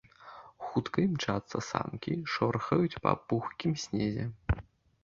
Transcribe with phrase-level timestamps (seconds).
[0.69, 4.29] Хутка імчацца санкі, шорхаюць па пухкім снезе.